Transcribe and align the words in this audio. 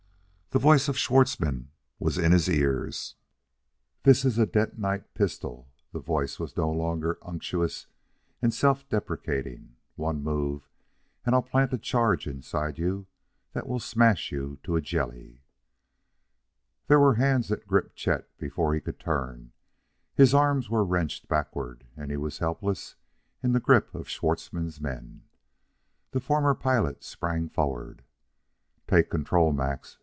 The 0.53 0.59
voice 0.59 0.89
of 0.89 0.97
Schwartzmann 0.97 1.69
was 1.97 2.17
in 2.17 2.33
his 2.33 2.49
ears. 2.49 3.15
"This 4.03 4.25
is 4.25 4.37
a 4.37 4.45
detonite 4.45 5.13
pistol" 5.13 5.69
that 5.93 5.99
voice 6.01 6.39
was 6.39 6.57
no 6.57 6.69
longer 6.69 7.17
unctuous 7.21 7.87
and 8.41 8.53
self 8.53 8.85
deprecating 8.89 9.77
"one 9.95 10.21
move 10.21 10.67
and 11.25 11.33
I'll 11.33 11.41
plant 11.41 11.71
a 11.71 11.77
charge 11.77 12.27
inside 12.27 12.77
you 12.77 13.07
that 13.53 13.65
will 13.65 13.79
smash 13.79 14.29
you 14.33 14.59
to 14.63 14.75
a 14.75 14.81
jelly!" 14.81 15.39
There 16.87 16.99
were 16.99 17.13
hands 17.15 17.47
that 17.47 17.65
gripped 17.65 17.95
Chet 17.95 18.27
before 18.37 18.73
he 18.73 18.81
could 18.81 18.99
turn; 18.99 19.53
his 20.15 20.33
arms 20.33 20.69
were 20.69 20.83
wrenched 20.83 21.29
backward; 21.29 21.85
he 22.05 22.17
was 22.17 22.39
helpless 22.39 22.95
in 23.41 23.53
the 23.53 23.61
grip 23.61 23.95
of 23.95 24.09
Schwartzmann's 24.09 24.81
men. 24.81 25.23
The 26.11 26.19
former 26.19 26.53
pilot 26.53 27.05
sprang 27.05 27.47
forward. 27.47 28.03
"Take 28.85 29.09
control, 29.09 29.53
Max!" 29.53 29.97